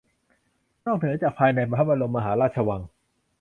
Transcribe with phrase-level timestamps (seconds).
[0.85, 2.81] นอกเหนือจากภายในพระบรมมหาราชวัง